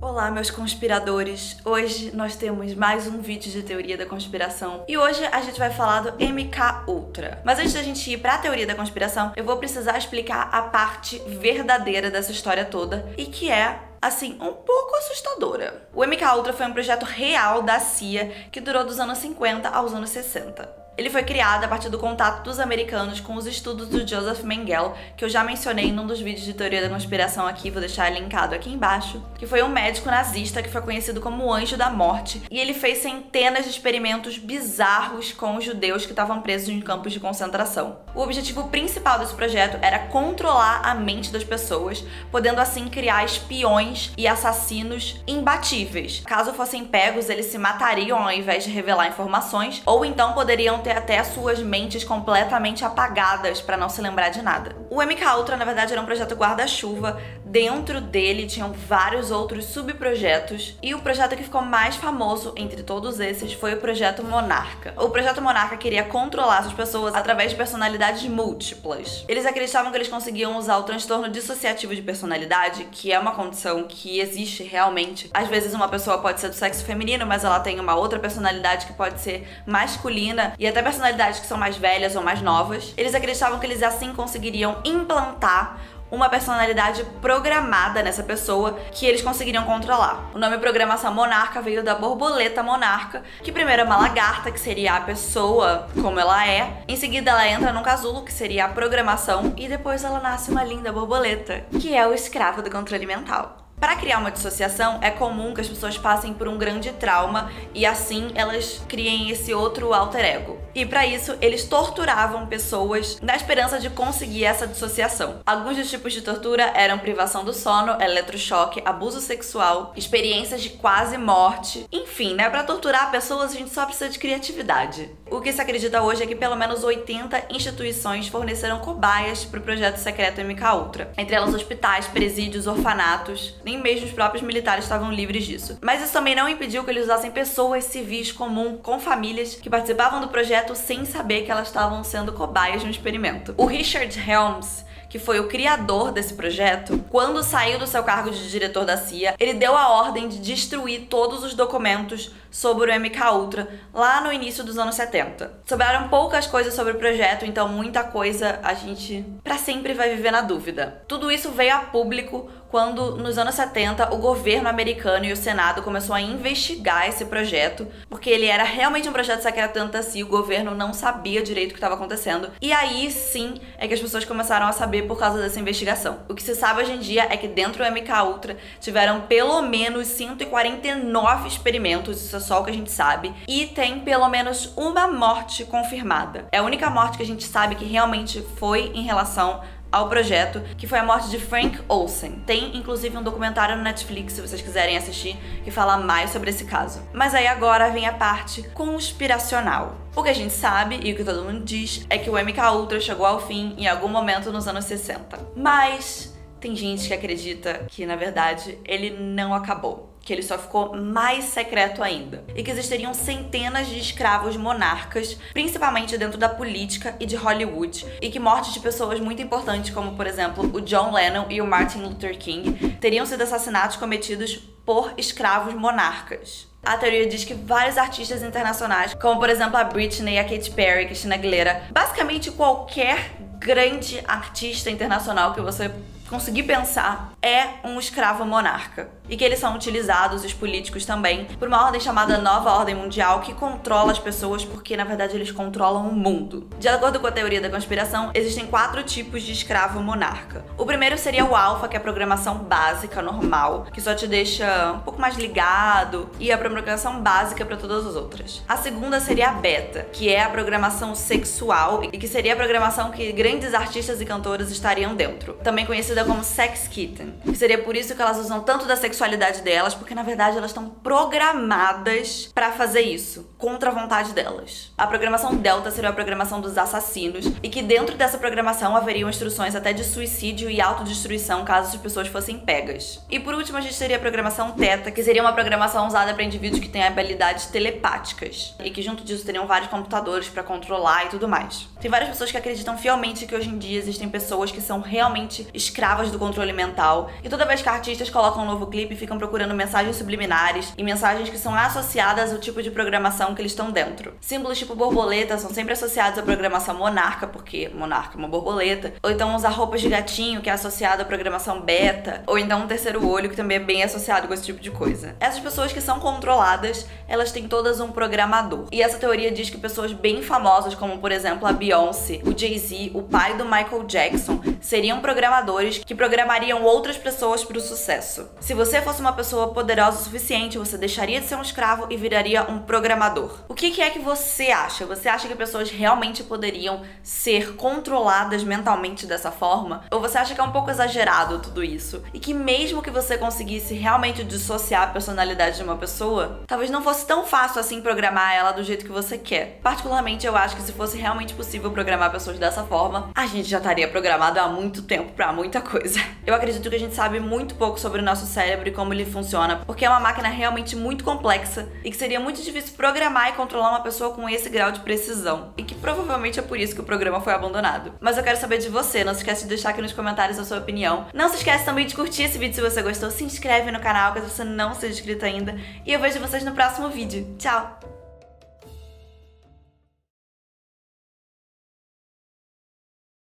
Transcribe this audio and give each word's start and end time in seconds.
Olá, 0.00 0.30
meus 0.30 0.48
conspiradores! 0.48 1.56
Hoje 1.64 2.14
nós 2.14 2.36
temos 2.36 2.72
mais 2.72 3.08
um 3.08 3.20
vídeo 3.20 3.50
de 3.50 3.64
teoria 3.64 3.98
da 3.98 4.06
conspiração 4.06 4.84
e 4.86 4.96
hoje 4.96 5.24
a 5.26 5.40
gente 5.40 5.58
vai 5.58 5.70
falar 5.70 6.02
do 6.02 6.24
MK 6.24 6.84
Ultra. 6.86 7.42
Mas 7.44 7.58
antes 7.58 7.72
da 7.72 7.82
gente 7.82 8.08
ir 8.08 8.18
para 8.18 8.34
a 8.34 8.38
teoria 8.38 8.64
da 8.64 8.76
conspiração, 8.76 9.32
eu 9.34 9.42
vou 9.42 9.56
precisar 9.56 9.98
explicar 9.98 10.50
a 10.52 10.62
parte 10.62 11.18
verdadeira 11.26 12.12
dessa 12.12 12.30
história 12.30 12.64
toda 12.64 13.12
e 13.18 13.26
que 13.26 13.50
é 13.50 13.80
assim, 14.00 14.34
um 14.40 14.52
pouco 14.52 14.94
assustadora. 14.98 15.88
O 15.92 16.04
MK 16.06 16.24
Ultra 16.36 16.52
foi 16.52 16.66
um 16.66 16.72
projeto 16.72 17.04
real 17.04 17.62
da 17.62 17.80
CIA 17.80 18.32
que 18.52 18.60
durou 18.60 18.84
dos 18.84 19.00
anos 19.00 19.18
50 19.18 19.68
aos 19.68 19.92
anos 19.92 20.10
60. 20.10 20.87
Ele 20.98 21.10
foi 21.10 21.22
criado 21.22 21.62
a 21.62 21.68
partir 21.68 21.88
do 21.88 21.96
contato 21.96 22.42
dos 22.42 22.58
americanos 22.58 23.20
com 23.20 23.36
os 23.36 23.46
estudos 23.46 23.86
do 23.86 24.04
Joseph 24.04 24.42
Mengele, 24.42 24.90
que 25.16 25.24
eu 25.24 25.28
já 25.28 25.44
mencionei 25.44 25.92
num 25.92 26.04
dos 26.04 26.20
vídeos 26.20 26.44
de 26.44 26.52
teoria 26.52 26.82
da 26.82 26.88
conspiração 26.88 27.46
aqui, 27.46 27.70
vou 27.70 27.78
deixar 27.78 28.10
linkado 28.10 28.52
aqui 28.52 28.68
embaixo, 28.68 29.22
que 29.38 29.46
foi 29.46 29.62
um 29.62 29.68
médico 29.68 30.10
nazista 30.10 30.60
que 30.60 30.68
foi 30.68 30.82
conhecido 30.82 31.20
como 31.20 31.44
o 31.44 31.52
Anjo 31.52 31.76
da 31.76 31.88
Morte, 31.88 32.42
e 32.50 32.58
ele 32.58 32.74
fez 32.74 32.98
centenas 32.98 33.62
de 33.62 33.70
experimentos 33.70 34.38
bizarros 34.38 35.30
com 35.30 35.56
os 35.56 35.64
judeus 35.64 36.04
que 36.04 36.10
estavam 36.10 36.42
presos 36.42 36.68
em 36.68 36.80
campos 36.80 37.12
de 37.12 37.20
concentração. 37.20 37.98
O 38.12 38.20
objetivo 38.20 38.66
principal 38.66 39.20
desse 39.20 39.34
projeto 39.34 39.78
era 39.80 40.00
controlar 40.00 40.80
a 40.82 40.96
mente 40.96 41.30
das 41.30 41.44
pessoas, 41.44 42.04
podendo 42.28 42.60
assim 42.60 42.88
criar 42.88 43.24
espiões 43.24 44.10
e 44.18 44.26
assassinos 44.26 45.22
imbatíveis. 45.28 46.24
Caso 46.26 46.52
fossem 46.54 46.84
pegos, 46.84 47.30
eles 47.30 47.46
se 47.46 47.56
matariam 47.56 48.20
ao 48.20 48.32
invés 48.32 48.64
de 48.64 48.70
revelar 48.70 49.06
informações, 49.06 49.80
ou 49.86 50.04
então 50.04 50.32
poderiam 50.32 50.80
ter 50.87 50.87
ter 50.88 50.96
até 50.96 51.22
suas 51.22 51.58
mentes 51.58 52.02
completamente 52.02 52.82
apagadas 52.82 53.60
para 53.60 53.76
não 53.76 53.90
se 53.90 54.00
lembrar 54.00 54.30
de 54.30 54.40
nada. 54.40 54.74
O 54.88 55.02
MK 55.02 55.22
Ultra, 55.36 55.56
na 55.56 55.64
verdade, 55.64 55.92
era 55.92 56.00
um 56.00 56.06
projeto 56.06 56.34
guarda-chuva. 56.34 57.20
Dentro 57.48 58.02
dele 58.02 58.46
tinham 58.46 58.72
vários 58.72 59.30
outros 59.30 59.64
subprojetos 59.64 60.74
e 60.82 60.94
o 60.94 60.98
projeto 60.98 61.34
que 61.34 61.42
ficou 61.42 61.62
mais 61.62 61.96
famoso 61.96 62.52
entre 62.54 62.82
todos 62.82 63.18
esses 63.20 63.54
foi 63.54 63.72
o 63.72 63.78
projeto 63.78 64.22
Monarca. 64.22 64.92
O 64.98 65.08
projeto 65.08 65.40
Monarca 65.40 65.74
queria 65.78 66.04
controlar 66.04 66.58
as 66.58 66.74
pessoas 66.74 67.14
através 67.14 67.50
de 67.50 67.56
personalidades 67.56 68.22
múltiplas. 68.24 69.24
Eles 69.26 69.46
acreditavam 69.46 69.90
que 69.90 69.96
eles 69.96 70.08
conseguiam 70.08 70.58
usar 70.58 70.76
o 70.76 70.82
transtorno 70.82 71.30
dissociativo 71.30 71.94
de 71.94 72.02
personalidade, 72.02 72.86
que 72.92 73.10
é 73.10 73.18
uma 73.18 73.32
condição 73.32 73.84
que 73.84 74.20
existe 74.20 74.62
realmente. 74.62 75.30
Às 75.32 75.48
vezes 75.48 75.72
uma 75.72 75.88
pessoa 75.88 76.18
pode 76.18 76.40
ser 76.40 76.50
do 76.50 76.54
sexo 76.54 76.84
feminino, 76.84 77.24
mas 77.24 77.44
ela 77.44 77.60
tem 77.60 77.80
uma 77.80 77.94
outra 77.94 78.18
personalidade 78.18 78.84
que 78.84 78.92
pode 78.92 79.22
ser 79.22 79.48
masculina 79.64 80.52
e 80.58 80.66
até 80.66 80.82
personalidades 80.82 81.40
que 81.40 81.46
são 81.46 81.56
mais 81.56 81.78
velhas 81.78 82.14
ou 82.14 82.22
mais 82.22 82.42
novas. 82.42 82.92
Eles 82.94 83.14
acreditavam 83.14 83.58
que 83.58 83.64
eles 83.64 83.82
assim 83.82 84.12
conseguiriam 84.12 84.82
implantar 84.84 85.78
uma 86.10 86.28
personalidade 86.28 87.04
programada 87.20 88.02
nessa 88.02 88.22
pessoa 88.22 88.78
que 88.92 89.06
eles 89.06 89.22
conseguiriam 89.22 89.64
controlar. 89.64 90.30
O 90.34 90.38
nome 90.38 90.58
programação 90.58 91.12
monarca 91.12 91.60
veio 91.60 91.82
da 91.82 91.94
borboleta 91.94 92.62
monarca, 92.62 93.22
que 93.42 93.52
primeiro 93.52 93.82
é 93.82 93.84
uma 93.84 93.96
lagarta, 93.96 94.50
que 94.50 94.60
seria 94.60 94.94
a 94.94 95.00
pessoa 95.00 95.88
como 96.00 96.18
ela 96.18 96.46
é, 96.46 96.82
em 96.86 96.96
seguida 96.96 97.30
ela 97.30 97.46
entra 97.46 97.72
no 97.72 97.82
casulo, 97.82 98.24
que 98.24 98.32
seria 98.32 98.64
a 98.64 98.68
programação, 98.68 99.52
e 99.56 99.68
depois 99.68 100.04
ela 100.04 100.20
nasce 100.20 100.50
uma 100.50 100.64
linda 100.64 100.92
borboleta, 100.92 101.64
que 101.80 101.94
é 101.94 102.06
o 102.06 102.14
escravo 102.14 102.62
do 102.62 102.70
controle 102.70 103.06
mental. 103.06 103.68
Para 103.80 103.94
criar 103.94 104.18
uma 104.18 104.32
dissociação, 104.32 104.98
é 105.00 105.10
comum 105.10 105.54
que 105.54 105.60
as 105.60 105.68
pessoas 105.68 105.96
passem 105.96 106.34
por 106.34 106.48
um 106.48 106.58
grande 106.58 106.92
trauma 106.92 107.50
e 107.72 107.86
assim 107.86 108.32
elas 108.34 108.82
criem 108.88 109.30
esse 109.30 109.54
outro 109.54 109.94
alter 109.94 110.24
ego. 110.24 110.57
E 110.74 110.84
para 110.86 111.06
isso, 111.06 111.36
eles 111.40 111.64
torturavam 111.64 112.46
pessoas 112.46 113.18
na 113.20 113.36
esperança 113.36 113.78
de 113.80 113.90
conseguir 113.90 114.44
essa 114.44 114.66
dissociação. 114.66 115.40
Alguns 115.44 115.76
dos 115.76 115.90
tipos 115.90 116.12
de 116.12 116.22
tortura 116.22 116.72
eram 116.74 116.98
privação 116.98 117.44
do 117.44 117.52
sono, 117.52 118.00
eletrochoque, 118.00 118.82
abuso 118.84 119.20
sexual, 119.20 119.92
experiências 119.96 120.62
de 120.62 120.70
quase 120.70 121.16
morte. 121.18 121.86
Enfim, 121.90 122.34
né? 122.34 122.48
Para 122.48 122.64
torturar 122.64 123.10
pessoas, 123.10 123.52
a 123.52 123.54
gente 123.54 123.70
só 123.70 123.84
precisa 123.84 124.10
de 124.10 124.18
criatividade. 124.18 125.10
O 125.30 125.40
que 125.40 125.52
se 125.52 125.60
acredita 125.60 126.02
hoje 126.02 126.22
é 126.22 126.26
que 126.26 126.34
pelo 126.34 126.56
menos 126.56 126.82
80 126.82 127.46
instituições 127.50 128.28
forneceram 128.28 128.78
cobaias 128.78 129.44
para 129.44 129.60
o 129.60 129.62
projeto 129.62 129.96
secreto 129.96 130.40
MK 130.40 130.62
Ultra. 130.74 131.12
Entre 131.16 131.34
elas 131.34 131.54
hospitais, 131.54 132.06
presídios, 132.06 132.66
orfanatos, 132.66 133.54
nem 133.64 133.80
mesmo 133.80 134.06
os 134.06 134.12
próprios 134.12 134.42
militares 134.42 134.84
estavam 134.84 135.12
livres 135.12 135.44
disso. 135.44 135.78
Mas 135.82 136.02
isso 136.02 136.12
também 136.12 136.34
não 136.34 136.48
impediu 136.48 136.84
que 136.84 136.90
eles 136.90 137.04
usassem 137.04 137.30
pessoas 137.30 137.84
civis 137.84 138.32
comuns 138.32 138.80
com 138.82 138.98
famílias 138.98 139.54
que 139.54 139.70
participavam 139.70 140.20
do 140.20 140.28
projeto 140.28 140.57
sem 140.74 141.04
saber 141.04 141.42
que 141.42 141.50
elas 141.50 141.68
estavam 141.68 142.02
sendo 142.04 142.32
cobaias 142.32 142.80
de 142.80 142.86
um 142.86 142.90
experimento. 142.90 143.54
O 143.56 143.66
Richard 143.66 144.18
Helms 144.18 144.86
que 145.08 145.18
foi 145.18 145.40
o 145.40 145.48
criador 145.48 146.12
desse 146.12 146.34
projeto, 146.34 147.02
quando 147.08 147.42
saiu 147.42 147.78
do 147.78 147.86
seu 147.86 148.02
cargo 148.02 148.30
de 148.30 148.50
diretor 148.50 148.84
da 148.84 148.96
CIA, 148.96 149.34
ele 149.38 149.54
deu 149.54 149.76
a 149.76 149.88
ordem 149.88 150.28
de 150.28 150.38
destruir 150.38 151.06
todos 151.08 151.42
os 151.42 151.54
documentos 151.54 152.30
sobre 152.50 152.90
o 152.90 153.00
MK 153.00 153.20
Ultra 153.32 153.68
lá 153.92 154.20
no 154.20 154.32
início 154.32 154.62
dos 154.64 154.78
anos 154.78 154.94
70. 154.94 155.60
Sobraram 155.66 156.08
poucas 156.08 156.46
coisas 156.46 156.74
sobre 156.74 156.92
o 156.92 156.98
projeto, 156.98 157.44
então 157.44 157.68
muita 157.68 158.04
coisa 158.04 158.58
a 158.62 158.74
gente 158.74 159.24
para 159.42 159.58
sempre 159.58 159.94
vai 159.94 160.14
viver 160.14 160.30
na 160.30 160.40
dúvida. 160.40 161.02
Tudo 161.08 161.30
isso 161.30 161.50
veio 161.50 161.74
a 161.74 161.80
público 161.80 162.50
quando, 162.70 163.16
nos 163.16 163.38
anos 163.38 163.54
70, 163.54 164.14
o 164.14 164.18
governo 164.18 164.68
americano 164.68 165.24
e 165.24 165.32
o 165.32 165.36
Senado 165.36 165.82
começou 165.82 166.14
a 166.14 166.20
investigar 166.20 167.08
esse 167.08 167.24
projeto, 167.24 167.86
porque 168.08 168.30
ele 168.30 168.46
era 168.46 168.64
realmente 168.64 169.08
um 169.08 169.12
projeto 169.12 169.42
secreto 169.42 169.72
tanto 169.72 169.96
assim, 169.96 170.22
o 170.22 170.26
governo 170.26 170.74
não 170.74 170.92
sabia 170.92 171.42
direito 171.42 171.70
o 171.70 171.72
que 171.74 171.78
estava 171.78 171.94
acontecendo. 171.94 172.50
E 172.60 172.72
aí 172.72 173.10
sim 173.10 173.54
é 173.78 173.86
que 173.86 173.94
as 173.94 174.00
pessoas 174.00 174.24
começaram 174.24 174.66
a 174.66 174.72
saber 174.72 175.02
por 175.02 175.18
causa 175.18 175.38
dessa 175.38 175.60
investigação. 175.60 176.20
O 176.28 176.34
que 176.34 176.42
se 176.42 176.54
sabe 176.54 176.82
hoje 176.82 176.92
em 176.92 176.98
dia 176.98 177.26
é 177.30 177.36
que 177.36 177.48
dentro 177.48 177.84
do 177.84 177.90
MK 177.90 178.10
Ultra 178.26 178.56
tiveram 178.80 179.22
pelo 179.22 179.62
menos 179.62 180.06
149 180.08 181.48
experimentos, 181.48 182.22
isso 182.22 182.36
é 182.36 182.40
só 182.40 182.60
o 182.60 182.64
que 182.64 182.70
a 182.70 182.74
gente 182.74 182.90
sabe, 182.90 183.32
e 183.46 183.66
tem 183.66 184.00
pelo 184.00 184.28
menos 184.28 184.72
uma 184.76 185.06
morte 185.06 185.64
confirmada. 185.64 186.46
É 186.52 186.58
a 186.58 186.62
única 186.62 186.90
morte 186.90 187.16
que 187.16 187.22
a 187.22 187.26
gente 187.26 187.44
sabe 187.44 187.74
que 187.74 187.84
realmente 187.84 188.44
foi 188.56 188.92
em 188.94 189.02
relação 189.02 189.60
ao 189.90 190.08
projeto, 190.08 190.60
que 190.76 190.86
foi 190.86 190.98
a 190.98 191.04
morte 191.04 191.30
de 191.30 191.38
Frank 191.38 191.80
Olsen. 191.88 192.42
Tem 192.46 192.76
inclusive 192.76 193.16
um 193.16 193.22
documentário 193.22 193.76
no 193.76 193.82
Netflix, 193.82 194.34
se 194.34 194.40
vocês 194.40 194.60
quiserem 194.60 194.96
assistir, 194.96 195.36
que 195.64 195.70
fala 195.70 195.96
mais 195.96 196.30
sobre 196.30 196.50
esse 196.50 196.64
caso. 196.64 197.02
Mas 197.12 197.34
aí 197.34 197.46
agora 197.46 197.90
vem 197.90 198.06
a 198.06 198.12
parte 198.12 198.62
conspiracional. 198.74 199.96
O 200.14 200.22
que 200.22 200.30
a 200.30 200.34
gente 200.34 200.52
sabe 200.52 201.00
e 201.02 201.12
o 201.12 201.16
que 201.16 201.24
todo 201.24 201.44
mundo 201.44 201.64
diz 201.64 202.06
é 202.10 202.18
que 202.18 202.28
o 202.28 202.34
MK 202.34 202.60
Ultra 202.74 203.00
chegou 203.00 203.26
ao 203.26 203.40
fim 203.40 203.74
em 203.78 203.86
algum 203.86 204.08
momento 204.08 204.52
nos 204.52 204.66
anos 204.66 204.84
60. 204.84 205.38
Mas 205.56 206.36
tem 206.60 206.74
gente 206.74 207.06
que 207.06 207.14
acredita 207.14 207.86
que, 207.88 208.04
na 208.04 208.16
verdade, 208.16 208.78
ele 208.84 209.10
não 209.10 209.54
acabou 209.54 210.17
que 210.28 210.34
ele 210.34 210.42
só 210.42 210.58
ficou 210.58 210.94
mais 210.94 211.46
secreto 211.46 212.02
ainda, 212.02 212.44
e 212.54 212.62
que 212.62 212.70
existiriam 212.70 213.14
centenas 213.14 213.86
de 213.86 213.98
escravos 213.98 214.58
monarcas, 214.58 215.38
principalmente 215.54 216.18
dentro 216.18 216.36
da 216.36 216.50
política 216.50 217.16
e 217.18 217.24
de 217.24 217.34
Hollywood, 217.34 218.04
e 218.20 218.28
que 218.28 218.38
mortes 218.38 218.74
de 218.74 218.80
pessoas 218.80 219.18
muito 219.20 219.40
importantes, 219.40 219.88
como 219.88 220.14
por 220.16 220.26
exemplo 220.26 220.70
o 220.74 220.82
John 220.82 221.14
Lennon 221.14 221.46
e 221.48 221.62
o 221.62 221.66
Martin 221.66 222.00
Luther 222.02 222.36
King, 222.36 222.98
teriam 223.00 223.24
sido 223.24 223.40
assassinatos 223.40 223.96
cometidos 223.96 224.56
por 224.84 225.14
escravos 225.16 225.72
monarcas. 225.72 226.68
A 226.84 226.98
teoria 226.98 227.26
diz 227.26 227.46
que 227.46 227.54
vários 227.54 227.96
artistas 227.96 228.42
internacionais, 228.42 229.14
como 229.14 229.40
por 229.40 229.48
exemplo 229.48 229.78
a 229.78 229.84
Britney, 229.84 230.38
a 230.38 230.44
Katy 230.44 230.72
Perry, 230.72 231.04
a 231.04 231.06
Christina 231.06 231.36
Aguilera, 231.36 231.84
basicamente 231.90 232.50
qualquer 232.50 233.32
grande 233.58 234.22
artista 234.28 234.90
internacional 234.90 235.54
que 235.54 235.62
você 235.62 235.90
conseguir 236.28 236.64
pensar 236.64 237.32
é 237.40 237.78
um 237.82 237.98
escravo 237.98 238.44
monarca 238.44 239.08
e 239.28 239.36
que 239.36 239.44
eles 239.44 239.58
são 239.58 239.74
utilizados, 239.74 240.44
os 240.44 240.52
políticos 240.52 241.04
também, 241.04 241.44
por 241.58 241.68
uma 241.68 241.84
ordem 241.84 242.00
chamada 242.00 242.38
Nova 242.38 242.70
Ordem 242.70 242.94
Mundial 242.94 243.40
que 243.40 243.52
controla 243.52 244.12
as 244.12 244.18
pessoas 244.18 244.64
porque 244.64 244.96
na 244.96 245.04
verdade 245.04 245.36
eles 245.36 245.50
controlam 245.50 246.08
o 246.08 246.14
mundo. 246.14 246.68
De 246.78 246.88
acordo 246.88 247.20
com 247.20 247.26
a 247.26 247.32
teoria 247.32 247.60
da 247.60 247.70
conspiração, 247.70 248.30
existem 248.34 248.66
quatro 248.66 249.02
tipos 249.02 249.42
de 249.42 249.52
escravo 249.52 250.00
monarca. 250.00 250.64
O 250.76 250.86
primeiro 250.86 251.18
seria 251.18 251.44
o 251.44 251.54
alfa, 251.54 251.88
que 251.88 251.96
é 251.96 251.98
a 251.98 252.02
programação 252.02 252.58
básica 252.58 253.20
normal, 253.20 253.86
que 253.92 254.00
só 254.00 254.14
te 254.14 254.26
deixa 254.26 254.92
um 254.92 255.00
pouco 255.00 255.20
mais 255.20 255.36
ligado 255.36 256.28
e 256.38 256.50
a 256.50 256.58
programação 256.58 257.20
básica 257.20 257.64
para 257.64 257.76
todas 257.76 258.06
as 258.06 258.16
outras. 258.16 258.62
A 258.68 258.76
segunda 258.76 259.20
seria 259.20 259.50
a 259.50 259.52
beta, 259.52 260.06
que 260.12 260.28
é 260.28 260.42
a 260.42 260.48
programação 260.48 261.14
sexual 261.14 262.04
e 262.04 262.18
que 262.18 262.28
seria 262.28 262.54
a 262.54 262.56
programação 262.56 263.10
que 263.10 263.30
grandes 263.32 263.74
artistas 263.74 264.20
e 264.20 264.24
cantores 264.24 264.70
estariam 264.70 265.14
dentro, 265.14 265.54
também 265.64 265.84
conhecida 265.84 266.24
como 266.24 266.42
sex 266.42 266.88
kitten. 266.88 267.34
Que 267.44 267.54
seria 267.54 267.78
por 267.78 267.96
isso 267.96 268.14
que 268.14 268.22
elas 268.22 268.38
usam 268.38 268.60
tanto 268.60 268.86
da 268.86 268.96
sexualidade 268.96 269.17
delas, 269.62 269.94
porque 269.94 270.14
na 270.14 270.22
verdade 270.22 270.56
elas 270.56 270.70
estão 270.70 270.88
programadas 270.88 272.50
para 272.54 272.72
fazer 272.72 273.02
isso. 273.02 273.48
Contra 273.58 273.90
a 273.90 273.92
vontade 273.92 274.32
delas. 274.32 274.92
A 274.96 275.06
programação 275.06 275.56
Delta 275.56 275.90
seria 275.90 276.10
a 276.10 276.12
programação 276.12 276.60
dos 276.60 276.78
assassinos 276.78 277.46
e 277.62 277.68
que 277.68 277.82
dentro 277.82 278.16
dessa 278.16 278.38
programação 278.38 278.96
haveriam 278.96 279.28
instruções 279.28 279.74
até 279.74 279.92
de 279.92 280.04
suicídio 280.04 280.70
e 280.70 280.80
autodestruição 280.80 281.64
caso 281.64 281.88
as 281.88 282.00
pessoas 282.00 282.28
fossem 282.28 282.58
pegas. 282.58 283.20
E 283.28 283.40
por 283.40 283.54
último, 283.54 283.76
a 283.76 283.80
gente 283.80 283.98
teria 283.98 284.16
a 284.16 284.20
programação 284.20 284.72
Theta, 284.72 285.10
que 285.10 285.22
seria 285.22 285.42
uma 285.42 285.52
programação 285.52 286.06
usada 286.06 286.32
para 286.32 286.44
indivíduos 286.44 286.80
que 286.80 286.88
têm 286.88 287.02
habilidades 287.02 287.66
telepáticas 287.66 288.74
e 288.82 288.90
que 288.90 289.02
junto 289.02 289.24
disso 289.24 289.44
teriam 289.44 289.66
vários 289.66 289.90
computadores 289.90 290.48
para 290.48 290.62
controlar 290.62 291.26
e 291.26 291.28
tudo 291.30 291.48
mais. 291.48 291.88
Tem 292.00 292.10
várias 292.10 292.30
pessoas 292.30 292.50
que 292.50 292.56
acreditam 292.56 292.96
fielmente 292.96 293.46
que 293.46 293.54
hoje 293.54 293.68
em 293.68 293.78
dia 293.78 293.98
existem 293.98 294.28
pessoas 294.28 294.70
que 294.70 294.80
são 294.80 295.00
realmente 295.00 295.66
escravas 295.74 296.30
do 296.30 296.38
controle 296.38 296.72
mental 296.72 297.30
e 297.42 297.48
toda 297.48 297.66
vez 297.66 297.82
que 297.82 297.88
artistas 297.88 298.30
colocam 298.30 298.62
um 298.62 298.66
novo 298.66 298.86
clipe 298.86 299.16
ficam 299.16 299.36
procurando 299.36 299.74
mensagens 299.74 300.16
subliminares 300.16 300.92
e 300.96 301.02
mensagens 301.02 301.48
que 301.48 301.58
são 301.58 301.74
associadas 301.74 302.52
ao 302.52 302.58
tipo 302.58 302.82
de 302.82 302.90
programação 302.90 303.47
que 303.54 303.62
eles 303.62 303.72
estão 303.72 303.90
dentro. 303.90 304.34
Símbolos 304.40 304.78
tipo 304.78 304.94
borboleta 304.94 305.58
são 305.58 305.70
sempre 305.70 305.92
associados 305.92 306.38
à 306.38 306.42
programação 306.42 306.94
monarca, 306.94 307.46
porque 307.46 307.90
monarca 307.94 308.36
é 308.36 308.38
uma 308.38 308.48
borboleta, 308.48 309.14
ou 309.22 309.30
então 309.30 309.54
usar 309.54 309.70
roupas 309.70 310.00
de 310.00 310.08
gatinho, 310.08 310.60
que 310.60 310.70
é 310.70 310.72
associado 310.72 311.22
à 311.22 311.24
programação 311.24 311.80
beta, 311.80 312.42
ou 312.46 312.58
então 312.58 312.82
um 312.82 312.86
terceiro 312.86 313.26
olho, 313.26 313.48
que 313.48 313.56
também 313.56 313.76
é 313.76 313.80
bem 313.80 314.02
associado 314.02 314.48
com 314.48 314.54
esse 314.54 314.64
tipo 314.64 314.80
de 314.80 314.90
coisa. 314.90 315.36
Essas 315.40 315.60
pessoas 315.60 315.92
que 315.92 316.00
são 316.00 316.20
controladas, 316.20 317.06
elas 317.26 317.52
têm 317.52 317.68
todas 317.68 318.00
um 318.00 318.10
programador. 318.10 318.86
E 318.90 319.02
essa 319.02 319.18
teoria 319.18 319.50
diz 319.50 319.70
que 319.70 319.78
pessoas 319.78 320.12
bem 320.12 320.42
famosas, 320.42 320.94
como 320.94 321.18
por 321.18 321.32
exemplo 321.32 321.66
a 321.66 321.72
Beyoncé, 321.72 322.40
o 322.44 322.56
Jay-Z, 322.56 323.12
o 323.14 323.22
pai 323.22 323.56
do 323.56 323.64
Michael 323.64 324.04
Jackson, 324.04 324.60
seriam 324.80 325.20
programadores 325.20 325.98
que 325.98 326.14
programariam 326.14 326.82
outras 326.82 327.16
pessoas 327.16 327.64
para 327.64 327.78
o 327.78 327.80
sucesso. 327.80 328.48
Se 328.60 328.74
você 328.74 329.00
fosse 329.00 329.20
uma 329.20 329.32
pessoa 329.32 329.72
poderosa 329.72 330.20
o 330.20 330.24
suficiente, 330.24 330.78
você 330.78 330.96
deixaria 330.96 331.40
de 331.40 331.46
ser 331.46 331.56
um 331.56 331.62
escravo 331.62 332.06
e 332.10 332.16
viraria 332.16 332.64
um 332.64 332.78
programador. 332.80 333.37
O 333.68 333.74
que, 333.74 333.90
que 333.90 334.02
é 334.02 334.10
que 334.10 334.18
você 334.18 334.70
acha? 334.70 335.06
Você 335.06 335.28
acha 335.28 335.48
que 335.48 335.54
pessoas 335.54 335.90
realmente 335.90 336.42
poderiam 336.42 337.02
ser 337.22 337.74
controladas 337.76 338.64
mentalmente 338.64 339.26
dessa 339.26 339.50
forma? 339.50 340.04
Ou 340.10 340.20
você 340.20 340.38
acha 340.38 340.54
que 340.54 340.60
é 340.60 340.64
um 340.64 340.72
pouco 340.72 340.90
exagerado 340.90 341.58
tudo 341.58 341.84
isso? 341.84 342.22
E 342.32 342.40
que 342.40 342.52
mesmo 342.52 343.02
que 343.02 343.10
você 343.10 343.38
conseguisse 343.38 343.94
realmente 343.94 344.44
dissociar 344.44 345.02
a 345.02 345.06
personalidade 345.12 345.76
de 345.76 345.82
uma 345.82 345.96
pessoa, 345.96 346.62
talvez 346.66 346.90
não 346.90 347.02
fosse 347.02 347.26
tão 347.26 347.44
fácil 347.44 347.80
assim 347.80 348.00
programar 348.00 348.54
ela 348.54 348.72
do 348.72 348.82
jeito 348.82 349.04
que 349.04 349.12
você 349.12 349.38
quer. 349.38 349.78
Particularmente, 349.82 350.46
eu 350.46 350.56
acho 350.56 350.76
que 350.76 350.82
se 350.82 350.92
fosse 350.92 351.16
realmente 351.16 351.54
possível 351.54 351.90
programar 351.90 352.30
pessoas 352.30 352.58
dessa 352.58 352.82
forma, 352.84 353.30
a 353.34 353.46
gente 353.46 353.68
já 353.68 353.78
estaria 353.78 354.08
programado 354.08 354.58
há 354.58 354.68
muito 354.68 355.02
tempo 355.02 355.32
para 355.32 355.52
muita 355.52 355.80
coisa. 355.80 356.20
Eu 356.46 356.54
acredito 356.54 356.88
que 356.88 356.96
a 356.96 356.98
gente 356.98 357.14
sabe 357.14 357.38
muito 357.38 357.74
pouco 357.74 358.00
sobre 358.00 358.20
o 358.20 358.24
nosso 358.24 358.46
cérebro 358.46 358.88
e 358.88 358.92
como 358.92 359.12
ele 359.12 359.26
funciona, 359.26 359.82
porque 359.84 360.04
é 360.04 360.08
uma 360.08 360.18
máquina 360.18 360.48
realmente 360.48 360.96
muito 360.96 361.22
complexa 361.22 361.88
e 362.02 362.10
que 362.10 362.16
seria 362.16 362.40
muito 362.40 362.62
difícil 362.62 362.94
programar 363.28 363.50
e 363.50 363.52
controlar 363.52 363.90
uma 363.90 364.00
pessoa 364.00 364.34
com 364.34 364.48
esse 364.48 364.68
grau 364.68 364.90
de 364.90 365.00
precisão. 365.00 365.72
E 365.76 365.82
que 365.82 365.94
provavelmente 365.94 366.58
é 366.58 366.62
por 366.62 366.78
isso 366.78 366.94
que 366.94 367.00
o 367.00 367.04
programa 367.04 367.40
foi 367.40 367.52
abandonado. 367.52 368.12
Mas 368.20 368.36
eu 368.36 368.42
quero 368.42 368.58
saber 368.58 368.78
de 368.78 368.88
você, 368.88 369.22
não 369.22 369.34
se 369.34 369.40
esquece 369.40 369.62
de 369.62 369.68
deixar 369.68 369.90
aqui 369.90 370.00
nos 370.00 370.12
comentários 370.12 370.58
a 370.58 370.64
sua 370.64 370.78
opinião. 370.78 371.26
Não 371.34 371.48
se 371.48 371.56
esquece 371.56 371.84
também 371.84 372.06
de 372.06 372.14
curtir 372.14 372.44
esse 372.44 372.58
vídeo 372.58 372.74
se 372.74 372.80
você 372.80 373.02
gostou, 373.02 373.30
se 373.30 373.44
inscreve 373.44 373.90
no 373.92 374.00
canal 374.00 374.32
caso 374.32 374.48
você 374.48 374.64
não 374.64 374.94
seja 374.94 375.14
inscrito 375.14 375.44
ainda. 375.44 375.78
E 376.06 376.12
eu 376.12 376.20
vejo 376.20 376.40
vocês 376.40 376.64
no 376.64 376.72
próximo 376.72 377.08
vídeo. 377.08 377.54
Tchau! 377.58 378.17